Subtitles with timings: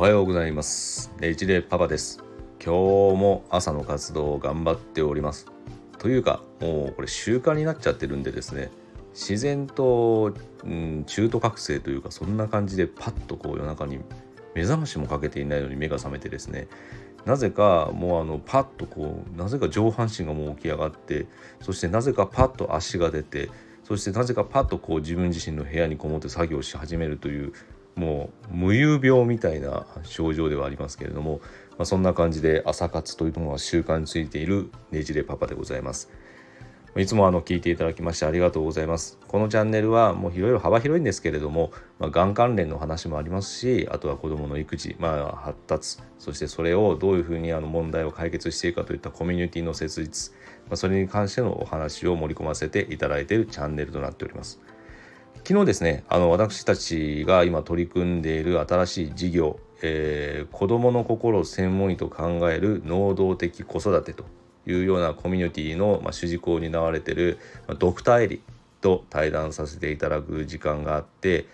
[0.00, 1.12] はようございます。
[1.20, 2.24] レジレパパです。
[2.58, 5.44] 今日も朝の活動を頑張っております。
[5.98, 8.70] というかもうこれ習慣になっちゃってるんでですね。
[9.12, 10.32] 自然と、
[10.64, 13.98] うん、中途覚醒というかそんな感じでパッとこう夜中に
[14.54, 16.68] 目覚ましもかけていないのに目が覚めてですね。
[17.26, 21.26] なぜかもうあのパッとこうなぜか上半身がもう起き上がって
[21.60, 23.50] そしてなぜかパッと足が出て
[23.84, 27.52] そしてなぜかパッとこう自分自身の部屋にこもって作業し始めるという
[27.96, 31.40] もう無遊病みたいな症状ではありますけれども、
[31.72, 36.10] まあ、そんな感じで朝活というものは習慣についているねじれパパでございます。
[36.96, 39.16] いつもあの聞いていただきましてありがとうございます。
[39.28, 50.32] このチャンネルはもういろいろ幅広いんですけれども、まあ、がん関連の話もありますし、あとは子どもの育児、まあ、発達、そしてそれをどういうふうにあの問題を解決していくかといったコミュニティの設立、
[50.68, 54.60] まあ、それに関してのお話を盛り込ませていただいているチャンネルとなっております。
[55.44, 64.24] 昨日ですね、あの私たちが今取り組んでいる新しい事業、えー、子どもの心を専門医と考える能動的子育てと
[64.66, 68.42] いうようなコミュニティの、まあ、主軸を担われてる、まあ、ドクターエリ
[68.80, 71.46] と対談させていただく時間があって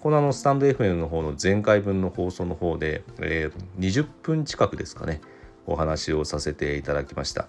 [0.00, 5.20] このあのスタンド FM の方の前回分の放送の方で、えー、20分近くですかね
[5.66, 7.48] お話をさせていただきました。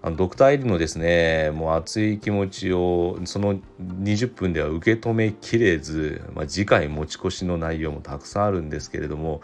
[0.00, 9.40] あのドクターエリのですねもう熱い気持ちをその20分では受け止めきれず、まあ、次回持ち越しの内容もたくさんあるんですけれども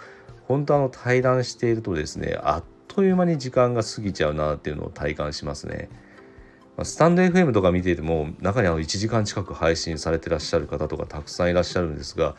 [0.46, 5.88] 本当あの対談しているとですねあっという間に時間が過ぎちゃうなっていうのを体感しますね。
[6.82, 12.34] スタンド FM とか見ていても中にあの1時間近く配信されてらっしゃる方とかたくさんいらっしゃるんですが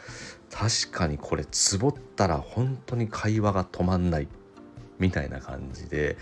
[0.52, 4.27] 確かにこれつぼったら本当に会話が止まんない
[5.00, 6.17] みたいな感じで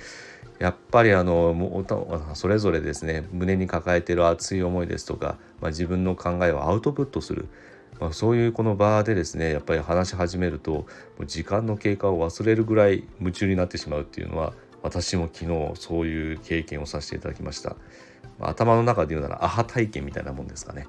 [0.59, 1.83] やっぱりあの
[2.35, 7.47] それぞれですね胸に抱えてる熱い思いですとか、まあ、自分の考えをアウトプットする。
[7.99, 10.85] まあ、そういうこの場でですねやっぱり話し始めるとも
[11.19, 17.75] う時間の経過を忘れるぐらい夢中になってしまうっていうのは私も昨日そういう経験をさせていただきました、
[18.39, 20.87] ま、頭の中で言うならアハ体験みたいなもんですかね。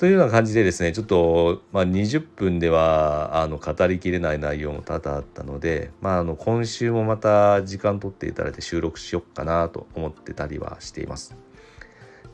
[0.00, 11.36] というような感じでですねちょっと、まあ、20分ではあの語りきれない内容も多々あったので、まあ、あの今週もまた時間取っていただいて収録しよっかなと思ってたりはしています。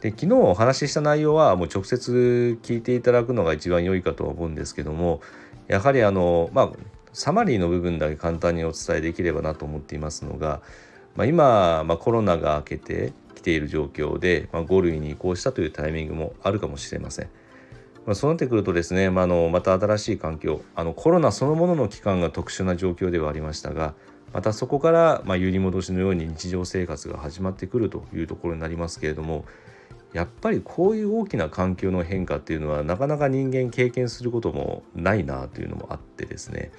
[0.00, 5.20] で昨日お話しした内容はもう直接聞いていただくのが一番良いかとは思うんですけども
[5.66, 6.72] やはりあのまあ
[7.12, 10.62] サマリーの部分だけ簡単にお伝えできればなと思っていますのが、
[11.16, 17.28] まあ、今、まあ、コロナが明けてきている状況で、ま、5類に移行したというタイミングもあるかもしれません。
[18.06, 23.94] まあ、そうなってくるとですね、まあ、のまた新しい環境あのコロナそのものの期間が特殊な状況ではありましたが
[24.32, 29.44] またそこから、まあ、揺り戻しのように日常生活が始まってくるというところになりますけれども
[30.12, 36.70] やっぱりこういう大きな環境の変化っていうのはなかなか人間経験することもないなというのもあってですね。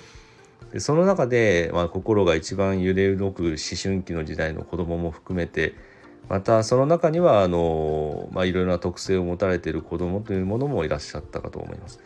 [0.71, 5.75] でその中で、まあ、心が一番揺れ動く思春期の時代の子供も含めて
[6.29, 11.99] またその中にはあの、まあ、いろいろな特性を持たれている子供というものもいらっしゃったかと思います。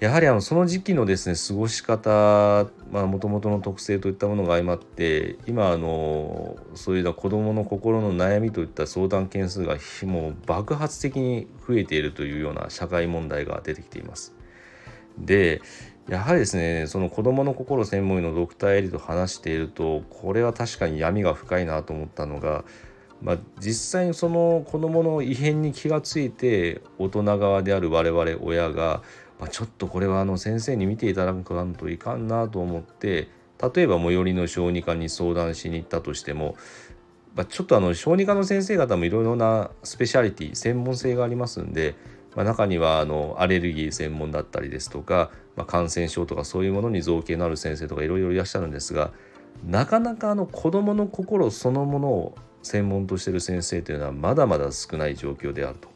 [0.00, 14.34] やはりあのその時期のですね過ごし方もともとの特性といったものが相まって今あのそういう子どもの心の悩みといった相談件数がもう爆発的に増えているというような社会問題が出てきています。
[15.16, 15.62] で
[16.08, 22.64] やはりですねその子どもの心専門医のドクターエリと話しているとこれは確かに闇が深いなと思ったのが、
[23.24, 29.02] まあ、実際にその子どもの異変に気がついて大人側である我々親が
[29.38, 33.28] まあ、ちょっとこれはあの先生に見ていただかんといかんなと思って
[33.74, 36.56] 例えば最寄りの小児科に相談しに行ったとしても、
[37.34, 41.94] まあ、ちょっとあの小児科の先生方もいろいろなスペシャリティ専門性がありますんで、
[42.34, 49.12] まあ、中にはあのアレルギー専門だったりですとか、まあ、感染症とかそういうものに造形のある先生とかいろいろいらっしゃるんですが
[49.64, 55.94] なかなかあの子どもの心そのものを専門としてる先生というのはまだまだ少ない状況であると。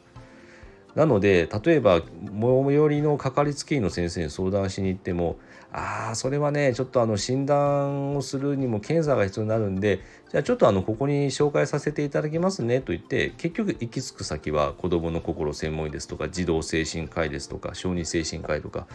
[0.95, 5.37] なので例えば最寄りのかかりつけ医の先生に相談しに行っても
[5.71, 10.01] ああそれはねちょっとあの診断をするにも検査が必要になるんで
[10.31, 18.87] じゃあちょっとあのここに紹介させていただきますねと言って結局行き着く先は子どもの心専門医ですとか児童精神科医ですとか小児精神科医とか、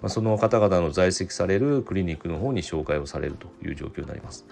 [0.00, 4.46] まあ、その方々の在籍されるクリニックの方に紹介をされるという状況になります。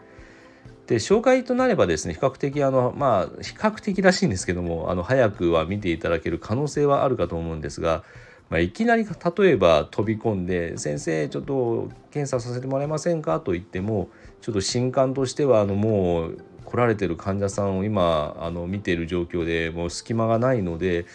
[0.91, 8.03] で紹介となればですね比較的あのまあ比較的らしいんですけどもあの早くは見ていただける可能性はあるかと思うんですが、
[8.49, 14.09] まあ、いきなり例えば飛び込んで「先生ちょっと検査させてもらえませんか?」と言っても
[14.41, 21.07] ちょっと新刊としてはあのもう来られてる患者さんを今あの見ている状況でもう隙間がないので、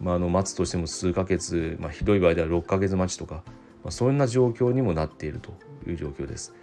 [0.00, 3.42] まあ、あの待つとしても数ヶ月、まあ、ひどい場合では6ヶ月待ちとか、
[3.82, 5.54] まあ、そんな状況にもなっていると
[5.88, 6.54] いう状況です。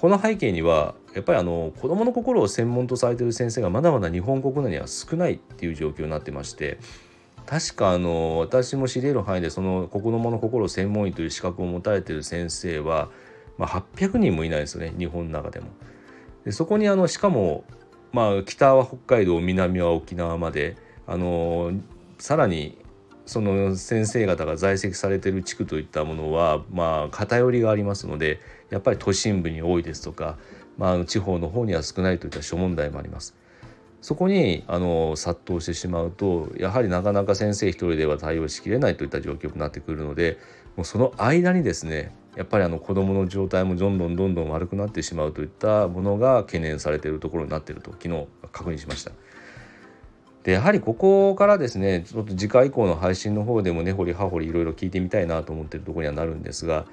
[0.00, 6.78] この背景にはやっぱりあの子どもの心を専門とされている先生がまだまだ日本国内には少ないっていう状況になってまして
[7.44, 13.10] 確かあの私も知り得る範囲でその子どもの心専門医という資格を持たれている先生は、
[13.58, 15.66] まあ、800人もいないですよね日本の中でも。
[16.46, 17.64] でそこにあのしかも、
[18.12, 21.72] まあ、北は北海道南は沖縄まであの
[22.18, 22.78] さらに
[23.30, 28.40] その先生方が在籍されてる地区といったものはまあ偏りがありますので
[28.70, 30.36] やっぱり都心部に多いですとか、
[30.76, 33.36] まあ、地方の方には少ないといった諸問題もあります。
[34.00, 40.38] そこにあの殺到してしまうとやはりなかなか先生一人では対応しきれないといった状況になってくるので
[40.74, 49.12] もうその間にですねやっぱりあの子どもの状態もどんどんどんどん悪くなってしまうといったものが懸念されているところになっていると昨日確認しました。
[50.42, 56.86] でやはりここからですねちょっと次回以降の配信の方でも根掘り葉掘りいろいろ聞いてみたいなと思ってるところにはなるんですが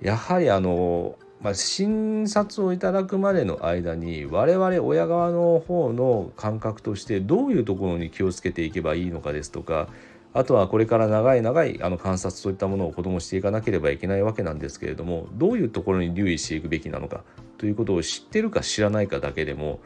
[0.00, 9.88] やはりあの、まあ、診察をいただくまでの間に我々親側の方の感覚としてどういうところに気をつけていけばいいのかですとか
[10.32, 17.22] あとはこれから長い長いあの観察といったものを子どもしていかなければいけないわけなんですけれどもどういうところに留意していくべきなのか
[17.58, 19.80] ということを知ってるか知らないかだけでも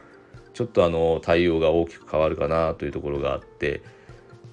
[0.55, 3.81] ちょっとあの対応が大きく変わるかなというところがあって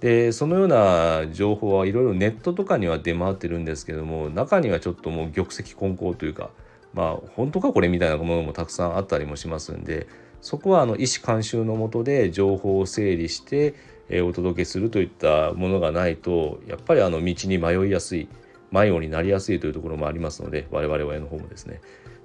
[0.01, 6.51] でそのような情報はいろいろネットとかには出回ってるんですけども中にはちょっともう玉石混交というか
[6.93, 10.09] まあ本当かこれみたいなものもたくさんあったりもしますんで
[10.41, 13.77] そこはあの医師監修のもとで情報を整理して
[14.25, 18.29] お届けするといったものがないとやっぱりあの道に迷いやすい
[18.73, 21.81] 迷子になりやすいというところもありますので我々親の方もですね。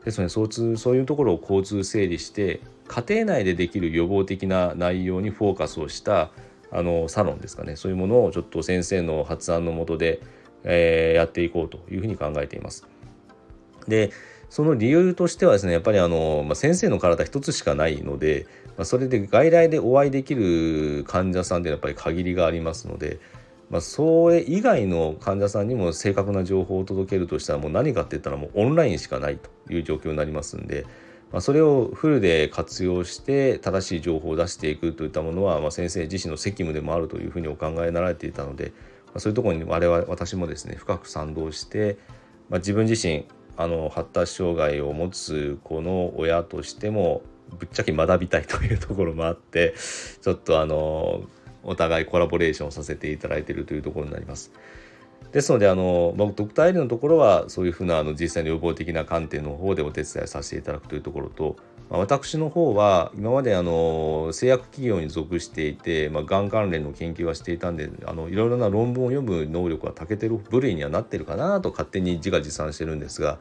[0.08, 6.32] ですのでそういうところを交通整理して家庭内でできる予防的な内容にフォーカスをした
[6.72, 10.22] あのサロンですかねそういうものをちょっと先生の発案のもとで、
[10.64, 12.88] えー、やっていこうというふうに考えています。
[13.90, 14.12] で
[14.50, 23.20] その理由としてはですねやっぱりあの、まあ、先生の体一つしかないので、まあ、それで外来でお会いできる患者さんってやっぱり限りがありますので、
[23.70, 30.86] まあ、それ以外の患者さんにも正確な情報を届けるとしたらもう何かって言ったらもうオンラインしかないという状況になりますんで、
[31.32, 38.72] まあ、それをフルで活用して正しい情報を出していくといったものは、まあ、先生自身の責務でもあるというふうにお考えになられていたので、
[39.08, 41.98] まあ、そういうところに我々私もですね深く賛同して、
[42.50, 43.26] まあ、自分自身
[43.58, 47.22] あの発達障害を持つ子の親としても
[47.60, 49.74] ぶっちゃけ学びたいというところもあって
[50.22, 51.24] ちょっとあの
[51.68, 54.52] お互いコラボレーションさせていただいているというところになります。
[55.32, 61.58] ですのであの、まあ、ドクターエリのところはそういうふうなあの実際の予防的な観点の方でお手伝いさせていただくというところと、
[61.90, 73.40] まあ、私の方は今まであの製薬企業に属していて、まあ、がん関連の研究はしていたんであのいろいろな論文を読む能力は長けてる部類にはなってるかなと勝手に自画自賛してるんですが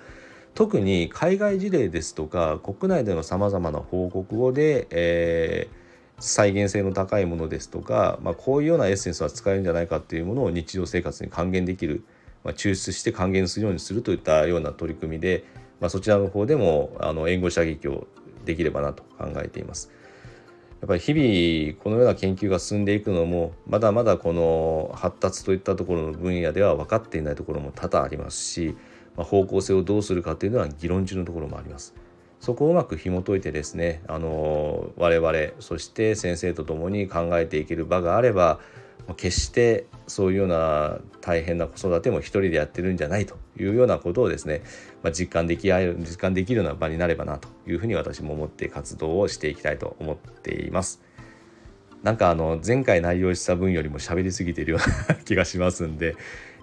[0.55, 5.86] 特に海外事例ですとか国内でのさまざまな報告をで、えー
[6.19, 12.05] 再現性の高いものですとか、まあ、こういうようなエッセンスは使えるんじゃないかっていうものを日常生活に還元できる、
[12.43, 15.45] まあ、抽出して還元するようにするといったような取り組みで、
[15.81, 18.07] まあ、そちらの方でもあの援護射撃を
[18.45, 19.91] できればなと考えています。
[20.81, 28.77] やっぱり日々このような研究が進んでいくのもまだまだこの発達といったところの分野では分かっていないところも多々ありますし、
[29.17, 31.95] まあ、方向性をどうするかというのは議論中のところもあります。
[32.41, 38.61] そこをうまく紐解いてですねあの我々そして先生と共に考えていける場があれば
[39.15, 44.63] 決してそういうような大変な子育ても一人でやってるんじゃないというようなことをですね、
[45.03, 51.03] まあ、実感でき合える実感できるような場になればなというふうに私も思って活動をしていきたいと思っています。
[52.03, 56.15] なんかあの前回内容した分よりも喋りすぎているような気がしますんで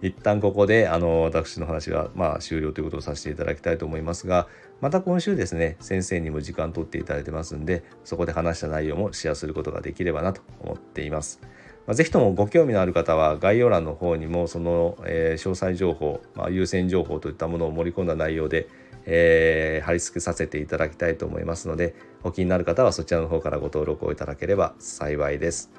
[0.01, 4.47] 一旦ここであの私の話はまあ終了ということをさせていただきたいと思いますが
[4.83, 11.39] また今週ですね先生にも時間取っていただいてますんでそこで話した内容もシェアすることができればなと思っています。
[11.87, 18.67] まあ、ぜひともご興味のある方は概要欄の方にもその、詳細情報、まあ、優先情報といったものを盛り込んだ内容で、
[19.05, 25.71] えー、貼り付けさせていただきたいと思いますのでお気になる方はそちらの方からご登録をいただければ幸いです。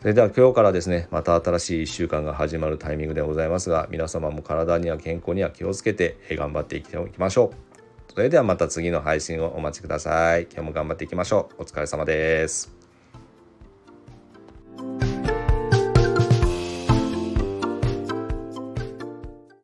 [0.00, 7.71] それでは今日からですねまた新しい1週間が始まるタイミングでございますが皆様も体には健康には気をつけて頑張っていきましょう
[8.14, 10.42] それではまた次の配信をお待ちください。
[10.42, 11.62] 今日も頑張っていきましょう。
[11.62, 12.70] お疲れ様です。